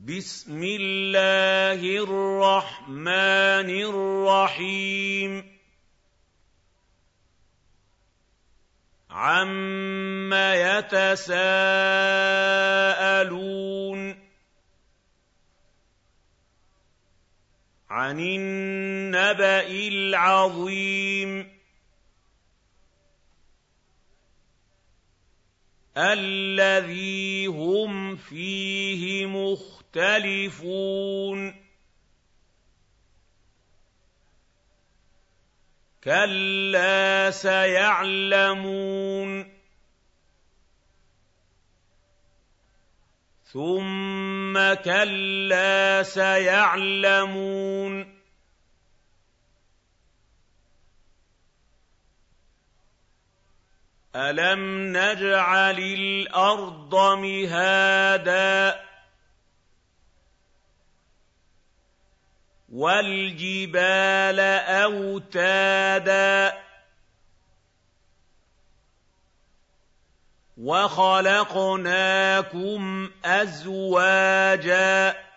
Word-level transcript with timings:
بسم 0.00 0.62
الله 0.62 2.04
الرحمن 2.04 3.70
الرحيم. 3.70 5.58
عم 9.10 10.34
يتساءلون. 10.34 11.48
عن 17.90 18.20
النبا 18.20 19.66
العظيم. 19.66 21.57
الذي 25.98 27.46
هم 27.46 28.16
فيه 28.16 29.26
مختلفون. 29.26 30.88
كلا 36.04 37.30
سيعلمون. 37.30 38.78
ثم 43.44 44.74
كلا 44.74 46.02
سيعلمون. 46.02 47.38
أَلَمْ 54.18 54.92
نَجْعَلِ 54.96 55.78
الْأَرْضَ 55.78 56.94
مِهَادًا 57.18 58.80
وَالْجِبَالَ 62.72 64.40
أَوْتَادًا 64.84 66.58
وَخَلَقْنَاكُمْ 70.58 71.90
أَزْوَاجًا 73.24 75.27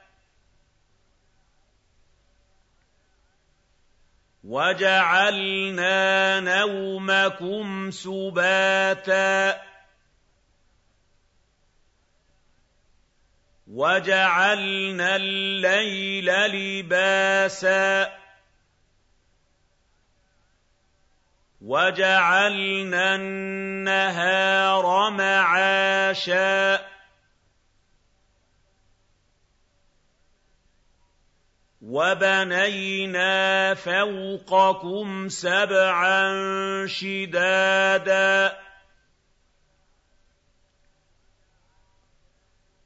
وَجَعَلْنَا 4.52 6.40
نَوْمَكُمْ 6.40 7.92
سُبَاتًا 7.92 9.62
وَجَعَلْنَا 13.72 15.16
اللَّيْلَ 15.16 16.26
لِبَاسًا 16.52 18.12
وَجَعَلْنَا 21.62 23.16
النَّهَارَ 23.16 25.10
مَعَاشًا 25.10 26.92
وَبَنَيْنَا 31.82 33.74
فَوْقَكُمْ 33.74 35.30
سَبْعًا 35.30 36.34
شِدَادًا. 36.88 38.58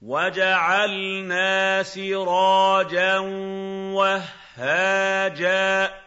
وَجَعَلْنَا 0.02 1.84
سِرَاجًا 1.84 3.20
وَهَّاجًا. 4.58 6.05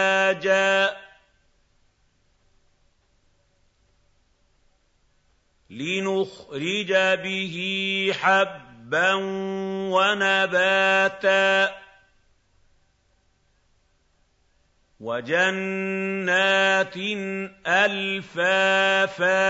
لِّنُخْرِجَ 5.71 6.93
بِهِ 7.23 7.57
حَبًّا 8.21 9.15
وَنَبَاتًا 9.91 11.75
وَجَنَّاتٍ 15.01 16.97
أَلْفَافًا 17.67 19.49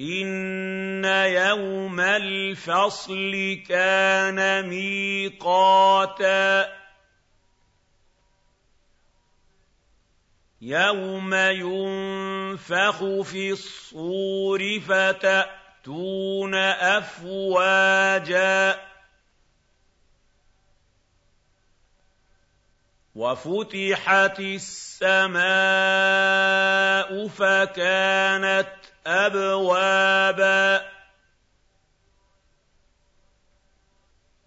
إِنَّ 0.00 1.04
يَوْمَ 1.04 2.00
الْفَصْلِ 2.00 3.62
كَانَ 3.68 4.68
مِيقَاتًا 4.68 6.72
يَوْمَ 10.62 11.34
يُنفَخُ 11.34 13.04
فِي 13.22 13.50
الصُّورِ 13.50 14.80
فَتَأْتُونَ 14.80 16.54
أَفْوَاجًا 16.94 18.87
وَفُتِحَتِ 23.18 24.40
السَّمَاءُ 24.40 25.38
فَكَانَتْ 27.28 28.72
أَبْوَابًا 29.06 30.86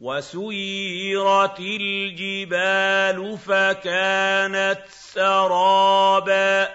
وَسُيِّرَتِ 0.02 1.60
الْجِبَالُ 1.60 3.38
فَكَانَتْ 3.38 4.82
سَرَابًا 4.90 6.70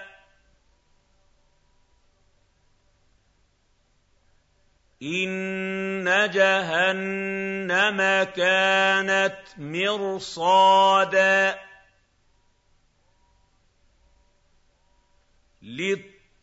إِنَّ 5.01 6.29
جَهَنَّمَ 6.33 7.97
كَانَتْ 8.23 9.39
مِرْصَادًا 9.57 11.66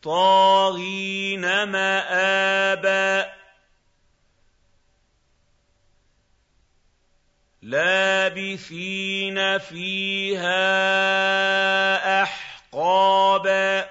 لِّلطَّاغِينَ 0.05 1.41
مَآبًا 1.67 3.35
لَّابِثِينَ 7.61 9.57
فِيهَا 9.57 10.53
أَحْقَابًا 12.23 13.89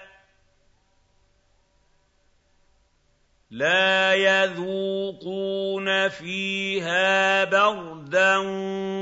لَّا 3.50 4.14
يَذُوقُونَ 4.14 6.08
فِيهَا 6.08 7.44
بَرْدًا 7.44 8.36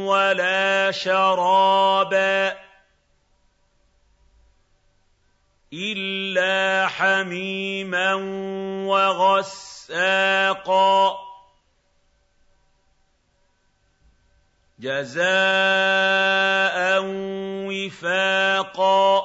وَلَا 0.07 0.91
شَرَابًا 0.91 2.62
إِلَّا 5.73 6.89
حَمِيمًا 6.89 8.15
وَغَسَّاقًا. 8.87 9.73
جَزَاءً 14.79 15.25
وِفَاقًا. 17.69 19.23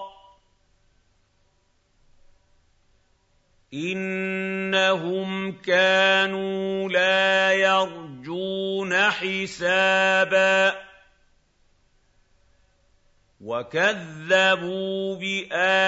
إِنَّهُمْ 3.74 5.52
كَانُوا 5.52 6.90
لَا 6.90 7.54
يَرْجُونَ 7.54 9.12
حِسَابًا. 9.12 10.87
وَكَذَّبُوا 13.48 15.16
بِآيَاتِنَا 15.16 15.80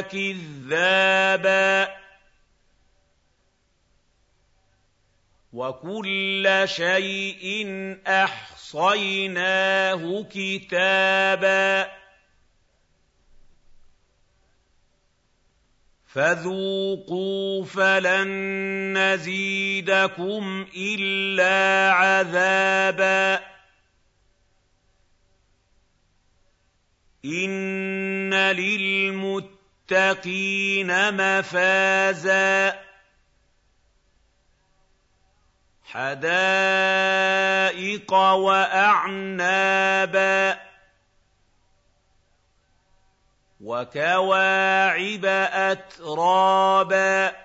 كِذَّابًا 0.00 1.88
وَكُلَّ 5.52 6.62
شَيْءٍ 6.64 7.44
أَحْصَيْنَاهُ 8.06 10.02
كِتَابًا 10.32 11.92
فَذُوقُوا 16.06 17.64
فَلَن 17.64 18.28
نَّزِيدَكُمْ 18.98 20.66
إِلَّا 20.76 21.92
عَذَابًا 21.92 23.57
إِنَّ 27.28 28.34
لِلْمُتَّقِينَ 28.34 29.70
مَفَازًا 31.14 32.80
حَدَائِقَ 35.84 37.02
وَأَعْنَابًا 38.48 39.58
وَكَوَاعِبَ 43.60 45.24
أَتْرَابًا 45.52 47.36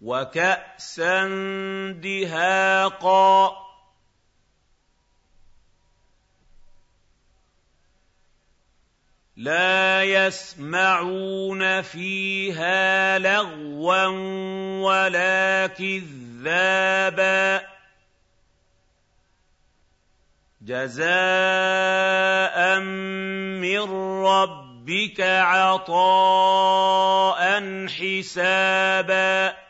وَكَأْسًا 0.00 1.28
دِهَاقًا 2.02 3.69
لَّا 9.40 10.04
يَسْمَعُونَ 10.04 11.82
فِيهَا 11.82 13.18
لَغْوًا 13.18 14.06
وَلَا 14.84 15.66
كِذَّابًا. 15.66 17.60
جَزَاءً 20.62 21.08
مِّن 23.64 23.80
رَّبِّكَ 24.24 25.20
عَطَاءً 25.20 26.00
حِسَابًا. 27.86 29.69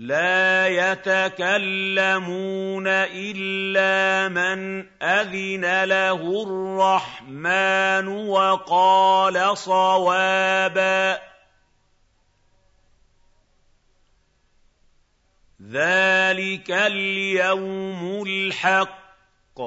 لَّا 0.00 0.68
يَتَكَلَّمُونَ 0.68 2.86
إِلَّا 2.88 4.28
مَنْ 4.28 4.88
أَذِنَ 5.02 5.84
لَهُ 5.84 6.42
الرَّحْمَٰنُ 6.42 8.06
وَقَالَ 8.08 9.58
صَوَابًا. 9.58 11.20
ذَٰلِكَ 15.62 16.70
الْيَوْمُ 16.70 18.22
الْحَقُّ 18.26 19.58
ۖ. 19.58 19.62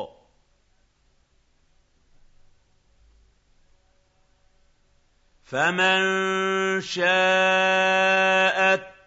فَمَن 5.45 6.01
شَاءَ 6.81 8.92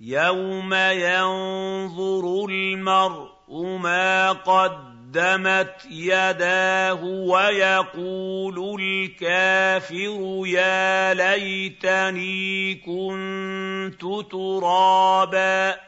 يَوْمَ 0.00 0.74
يَنظُرُ 0.74 2.46
الْمَرْءُ 2.50 3.66
مَا 3.82 4.32
قَدَّمَتْ 4.32 5.86
يداه 5.90 7.04
ويقول 7.04 8.80
الكافر 8.80 10.42
يا 10.46 11.14
ليتني 11.14 12.74
كنت 12.74 14.30
ترابا 14.30 15.87